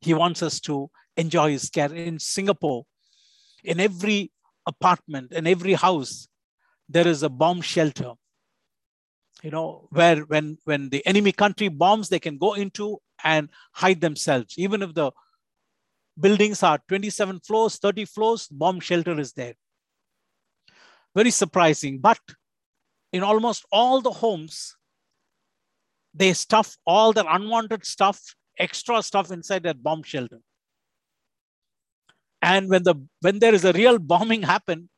[0.00, 1.92] He wants us to enjoy his care.
[1.92, 2.84] In Singapore,
[3.64, 4.32] in every
[4.66, 6.28] apartment, in every house,
[6.88, 8.12] there is a bomb shelter.
[9.42, 14.00] You know, where when when the enemy country bombs, they can go into and hide
[14.00, 14.54] themselves.
[14.56, 15.10] Even if the
[16.18, 19.54] buildings are 27 floors, 30 floors, bomb shelter is there.
[21.14, 21.98] Very surprising.
[21.98, 22.20] But
[23.12, 24.76] in almost all the homes,
[26.14, 30.38] they stuff all their unwanted stuff, extra stuff inside that bomb shelter
[32.42, 34.88] and when the when there is a real bombing happen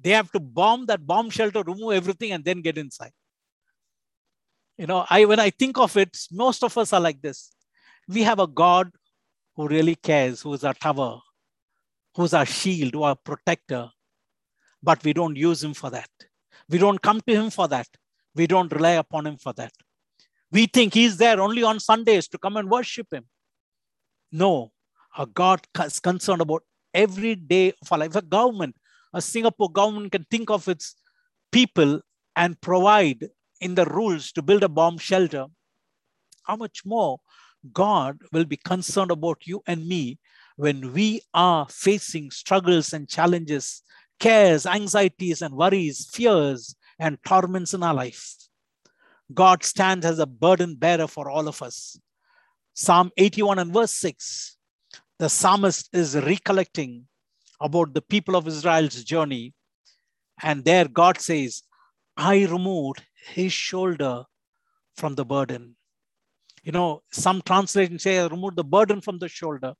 [0.00, 3.12] they have to bomb that bomb shelter remove everything and then get inside
[4.82, 7.40] you know i when i think of it most of us are like this.
[8.14, 8.88] We have a god
[9.56, 11.10] who really cares who is our tower
[12.16, 13.82] who's our shield who our protector
[14.88, 16.10] but we don't use him for that.
[16.68, 17.86] We don't come to him for that.
[18.34, 19.72] We don't rely upon him for that.
[20.50, 23.26] We think he's there only on sundays to come and worship him.
[24.32, 24.72] No
[25.16, 26.64] our god is concerned about
[27.04, 28.16] every day of our life.
[28.16, 28.74] A government,
[29.12, 30.96] a Singapore government can think of its
[31.52, 32.00] people
[32.34, 33.28] and provide
[33.62, 35.46] in the rules to build a bomb shelter.
[36.44, 37.18] How much more
[37.72, 40.18] God will be concerned about you and me
[40.56, 43.82] when we are facing struggles and challenges,
[44.18, 48.34] cares, anxieties, and worries, fears, and torments in our life.
[49.32, 51.98] God stands as a burden bearer for all of us.
[52.74, 54.56] Psalm 81 and verse 6
[55.22, 57.06] the psalmist is recollecting
[57.60, 59.54] about the people of Israel's journey.
[60.42, 61.62] And there God says,
[62.16, 64.24] I removed his shoulder
[64.96, 65.76] from the burden.
[66.62, 69.74] You know, some translations say I removed the burden from the shoulder.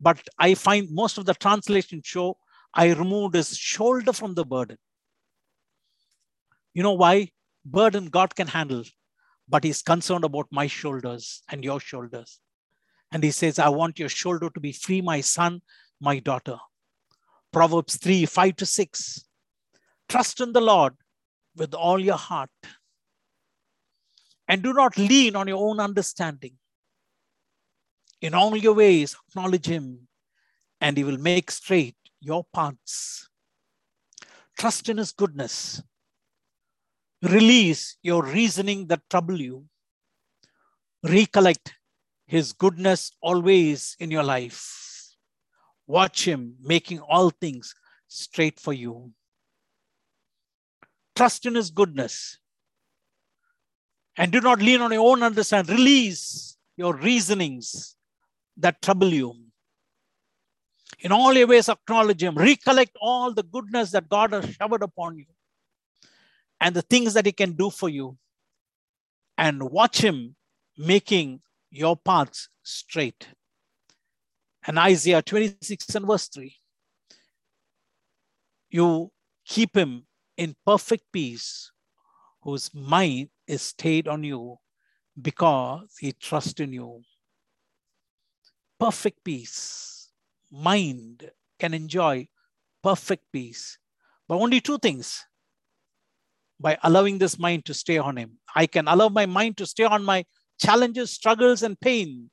[0.00, 2.38] But I find most of the translations show
[2.72, 4.78] I removed his shoulder from the burden.
[6.72, 7.30] You know why?
[7.64, 8.84] Burden God can handle,
[9.48, 12.40] but he's concerned about my shoulders and your shoulders.
[13.12, 15.60] And he says, I want your shoulder to be free, my son,
[16.00, 16.56] my daughter.
[17.52, 19.24] Proverbs 3 5 to 6.
[20.08, 20.94] Trust in the Lord
[21.56, 22.50] with all your heart.
[24.48, 26.54] And do not lean on your own understanding.
[28.20, 30.08] In all your ways, acknowledge him,
[30.80, 33.28] and he will make straight your paths.
[34.58, 35.82] Trust in his goodness.
[37.22, 39.64] Release your reasoning that trouble you.
[41.02, 41.74] Recollect
[42.26, 45.14] his goodness always in your life.
[45.86, 47.74] Watch him making all things
[48.08, 49.12] straight for you.
[51.16, 52.38] Trust in his goodness.
[54.16, 55.76] And do not lean on your own understanding.
[55.76, 57.96] Release your reasonings
[58.56, 59.34] that trouble you.
[61.00, 62.34] In all your ways, acknowledge him.
[62.34, 65.26] Recollect all the goodness that God has showered upon you
[66.60, 68.18] and the things that he can do for you.
[69.38, 70.36] And watch him
[70.76, 71.40] making
[71.70, 73.28] your paths straight.
[74.66, 76.54] And Isaiah 26 and verse 3
[78.70, 79.10] you
[79.44, 80.06] keep him
[80.40, 81.70] in perfect peace,
[82.40, 84.56] whose mind is stayed on you
[85.20, 87.02] because he trusts in you.
[88.78, 90.08] Perfect peace.
[90.50, 92.26] Mind can enjoy
[92.82, 93.76] perfect peace.
[94.26, 95.26] But only two things
[96.58, 98.38] by allowing this mind to stay on him.
[98.56, 100.24] I can allow my mind to stay on my
[100.58, 102.30] challenges, struggles, and pain,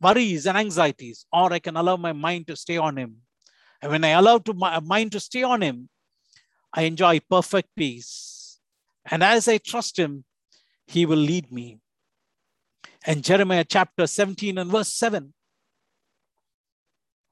[0.00, 3.22] worries, and anxieties, or I can allow my mind to stay on him
[3.82, 5.88] and when I allow to my mind to stay on him,
[6.74, 8.58] I enjoy perfect peace.
[9.10, 10.24] And as I trust him,
[10.86, 11.80] he will lead me.
[13.04, 15.34] And Jeremiah chapter 17 and verse 7.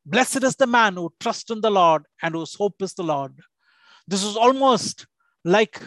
[0.05, 3.39] Blessed is the man who trusts in the Lord and whose hope is the Lord.
[4.09, 5.07] This is almost
[5.45, 5.81] like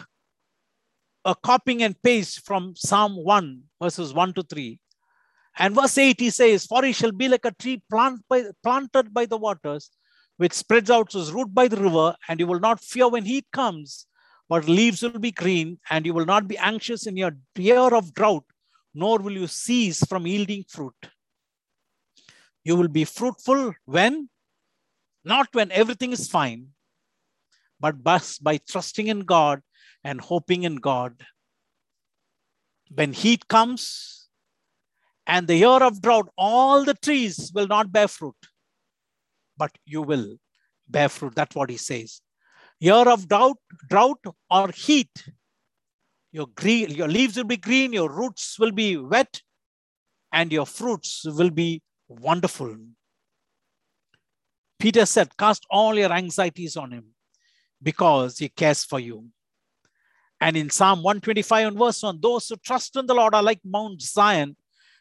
[1.24, 4.78] a copying and paste from Psalm 1, verses 1 to 3.
[5.58, 9.12] And verse 8, he says, For he shall be like a tree plant by, planted
[9.12, 9.90] by the waters
[10.36, 13.46] which spreads out its root by the river, and you will not fear when heat
[13.52, 14.06] comes,
[14.48, 18.12] but leaves will be green, and you will not be anxious in your year of
[18.14, 18.44] drought,
[18.94, 20.94] nor will you cease from yielding fruit.
[22.64, 24.28] You will be fruitful when?
[25.24, 26.68] Not when everything is fine,
[27.80, 29.62] but by trusting in God
[30.02, 31.24] and hoping in God.
[32.94, 34.28] When heat comes
[35.26, 38.36] and the year of drought, all the trees will not bear fruit
[39.56, 40.36] but you will
[40.88, 41.34] bear fruit.
[41.34, 42.20] That's what he says.
[42.80, 45.10] Year of drought, drought or heat,
[46.32, 49.40] your, green, your leaves will be green, your roots will be wet,
[50.32, 52.76] and your fruits will be wonderful.
[54.78, 57.06] Peter said, Cast all your anxieties on him
[57.82, 59.26] because he cares for you.
[60.40, 63.60] And in Psalm 125 and verse 1, those who trust in the Lord are like
[63.64, 64.56] Mount Zion,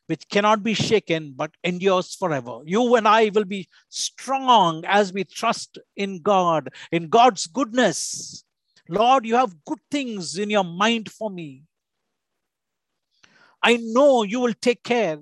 [0.08, 2.60] which cannot be shaken but endures forever.
[2.66, 8.44] You and I will be strong as we trust in God, in God's goodness.
[8.90, 11.64] Lord, you have good things in your mind for me.
[13.62, 15.20] I know you will take care.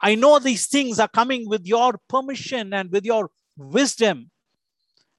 [0.00, 4.30] I know these things are coming with your permission and with your wisdom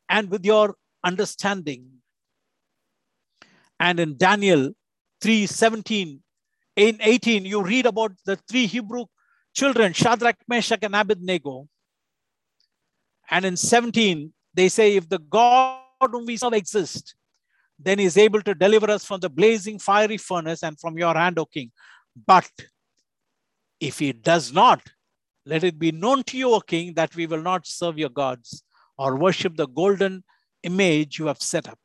[0.09, 1.87] and with your understanding.
[3.79, 4.73] And in Daniel
[5.21, 6.21] 3:17
[6.75, 9.05] in 18, you read about the three Hebrew
[9.53, 11.67] children, Shadrach, Meshach, and Abednego.
[13.29, 17.15] And in 17, they say, if the God whom we serve exists,
[17.79, 21.13] then he is able to deliver us from the blazing fiery furnace and from your
[21.13, 21.71] hand, O king.
[22.27, 22.49] But
[23.79, 24.81] if he does not,
[25.45, 28.63] let it be known to you, O king, that we will not serve your gods
[28.97, 30.23] or worship the golden
[30.63, 31.79] image you have set up.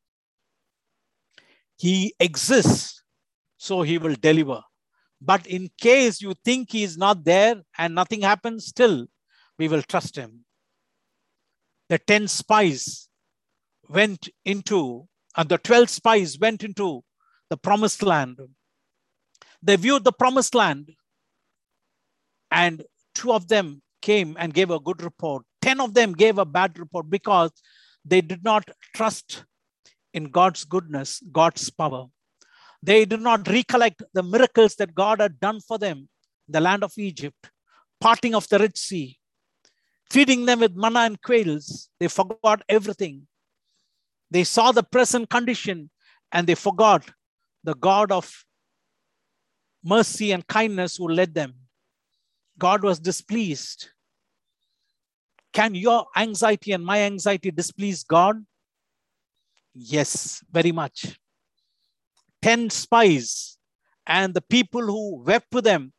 [1.79, 3.03] He exists,
[3.57, 4.63] so he will deliver.
[5.27, 9.09] But in case you think he is not there and nothing happens, still
[9.59, 10.45] we will trust him.
[11.89, 13.09] The 10 spies
[13.89, 17.03] went into, and the 12 spies went into
[17.51, 18.39] the promised land.
[19.63, 20.91] They viewed the promised land,
[22.53, 25.43] and two of them came and gave a good report.
[25.63, 27.51] 10 of them gave a bad report because
[28.05, 29.45] they did not trust
[30.15, 32.07] in God's goodness, God's power.
[32.83, 36.09] They did not recollect the miracles that God had done for them
[36.49, 37.51] in the land of Egypt,
[38.01, 39.19] parting of the Red Sea,
[40.11, 41.89] feeding them with manna and quails.
[41.99, 43.27] They forgot everything.
[44.31, 45.91] They saw the present condition
[46.33, 47.09] and they forgot
[47.65, 48.45] the God of
[49.83, 51.55] mercy and kindness who led them.
[52.59, 53.89] God was displeased.
[55.53, 58.45] Can your anxiety and my anxiety displease God?
[59.75, 61.19] Yes, very much.
[62.47, 63.59] 10 spies
[64.07, 65.93] and the people who wept with them,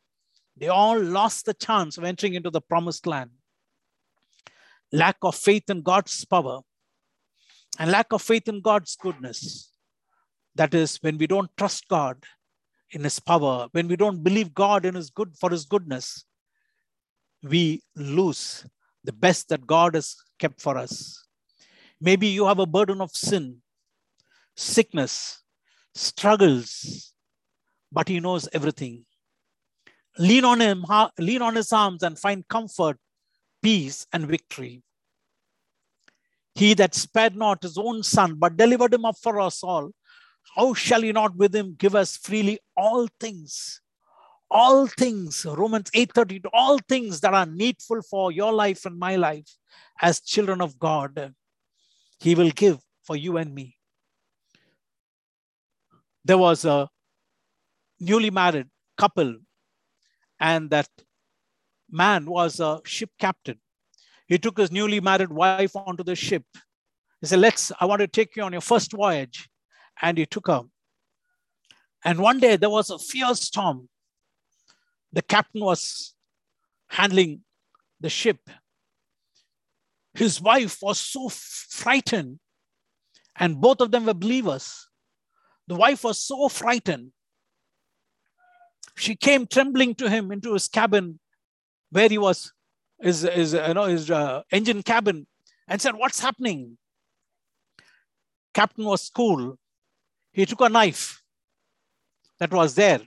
[0.56, 3.32] they all lost the chance of entering into the promised land.
[4.90, 6.60] Lack of faith in God's power
[7.78, 9.70] and lack of faith in God's goodness.
[10.54, 12.24] That is when we don't trust God
[12.92, 16.24] in his power, when we don't believe God in his good for his goodness,
[17.42, 18.64] we lose
[19.04, 21.26] the best that God has kept for us.
[22.00, 23.58] Maybe you have a burden of sin,
[24.56, 25.42] sickness,
[25.98, 27.12] struggles,
[27.90, 29.04] but he knows everything.
[30.18, 30.84] Lean on him,
[31.18, 32.98] lean on his arms and find comfort,
[33.62, 34.82] peace, and victory.
[36.54, 39.92] He that spared not his own son, but delivered him up for us all,
[40.56, 43.80] how shall he not with him give us freely all things?
[44.50, 49.56] All things, Romans 8:30, all things that are needful for your life and my life
[50.00, 51.34] as children of God,
[52.18, 53.77] he will give for you and me
[56.24, 56.88] there was a
[58.00, 59.36] newly married couple,
[60.40, 60.88] and that
[61.90, 63.58] man was a ship captain.
[64.26, 66.44] He took his newly married wife onto the ship.
[67.20, 69.48] He said, Let's, I want to take you on your first voyage.
[70.00, 70.62] And he took her.
[72.04, 73.88] And one day there was a fierce storm.
[75.12, 76.14] The captain was
[76.88, 77.40] handling
[78.00, 78.38] the ship.
[80.14, 82.38] His wife was so frightened,
[83.36, 84.87] and both of them were believers.
[85.68, 87.12] The wife was so frightened.
[88.96, 91.20] She came trembling to him into his cabin
[91.90, 92.52] where he was,
[93.00, 95.26] his, his, you know, his uh, engine cabin,
[95.68, 96.78] and said, What's happening?
[98.54, 99.58] Captain was cool.
[100.32, 101.22] He took a knife
[102.40, 103.02] that was there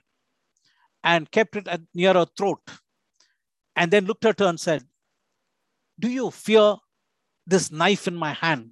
[1.02, 2.60] and kept it at, near her throat
[3.74, 4.84] and then looked at her and said,
[5.98, 6.76] Do you fear
[7.44, 8.70] this knife in my hand?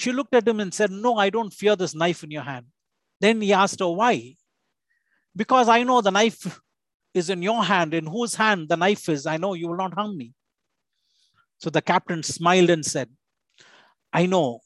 [0.00, 2.64] She looked at him and said, No, I don't fear this knife in your hand.
[3.20, 4.34] Then he asked her, Why?
[5.36, 6.58] Because I know the knife
[7.12, 9.92] is in your hand, in whose hand the knife is, I know you will not
[9.92, 10.32] harm me.
[11.58, 13.10] So the captain smiled and said,
[14.10, 14.60] I know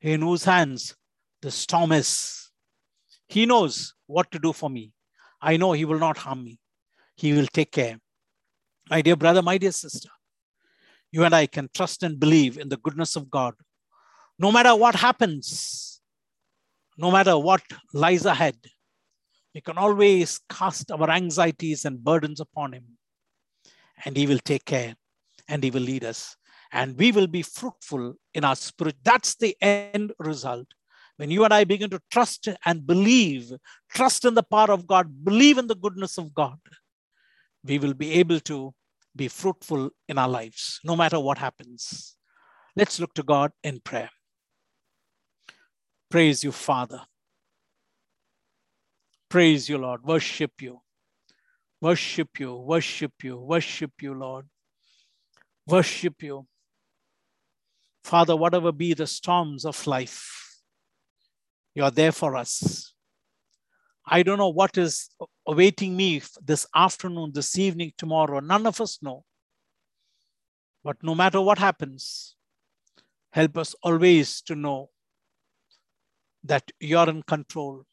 [0.00, 0.94] in whose hands
[1.42, 2.48] the storm is.
[3.26, 4.92] He knows what to do for me.
[5.42, 6.60] I know he will not harm me.
[7.16, 7.98] He will take care.
[8.88, 10.10] My dear brother, my dear sister,
[11.10, 13.54] you and I can trust and believe in the goodness of God.
[14.38, 16.00] No matter what happens,
[16.98, 17.62] no matter what
[17.92, 18.56] lies ahead,
[19.54, 22.84] we can always cast our anxieties and burdens upon Him,
[24.04, 24.94] and He will take care
[25.48, 26.36] and He will lead us.
[26.72, 28.96] And we will be fruitful in our spirit.
[29.02, 30.66] That's the end result.
[31.16, 33.50] When you and I begin to trust and believe,
[33.94, 36.58] trust in the power of God, believe in the goodness of God,
[37.64, 38.74] we will be able to
[39.14, 42.16] be fruitful in our lives, no matter what happens.
[42.74, 44.10] Let's look to God in prayer.
[46.10, 47.02] Praise you, Father.
[49.28, 50.04] Praise you, Lord.
[50.04, 50.80] Worship you.
[51.80, 52.54] Worship you.
[52.54, 53.36] Worship you.
[53.36, 54.46] Worship you, Lord.
[55.66, 56.46] Worship you.
[58.04, 60.60] Father, whatever be the storms of life,
[61.74, 62.94] you are there for us.
[64.06, 65.10] I don't know what is
[65.44, 68.38] awaiting me this afternoon, this evening, tomorrow.
[68.38, 69.24] None of us know.
[70.84, 72.36] But no matter what happens,
[73.32, 74.90] help us always to know
[76.46, 77.84] that you're in control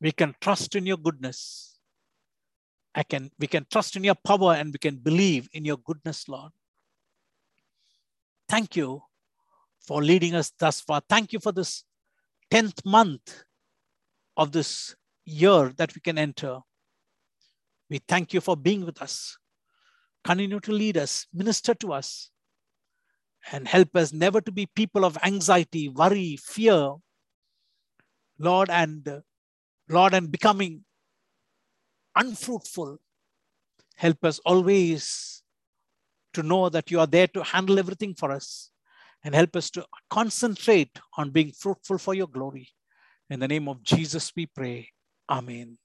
[0.00, 1.78] we can trust in your goodness.
[2.94, 6.28] I can, we can trust in your power and we can believe in your goodness,
[6.28, 6.52] Lord.
[8.48, 9.02] Thank you
[9.80, 11.02] for leading us thus far.
[11.08, 11.84] Thank you for this
[12.50, 13.44] 10th month
[14.36, 14.94] of this
[15.24, 16.58] year that we can enter.
[17.90, 19.36] We thank you for being with us.
[20.24, 22.30] Continue to lead us, minister to us,
[23.52, 26.96] and help us never to be people of anxiety, worry, fear,
[28.38, 29.22] Lord, and
[29.88, 30.84] Lord, and becoming
[32.14, 32.98] unfruitful,
[33.96, 35.42] help us always
[36.34, 38.70] to know that you are there to handle everything for us
[39.24, 42.68] and help us to concentrate on being fruitful for your glory.
[43.30, 44.88] In the name of Jesus, we pray.
[45.28, 45.78] Amen.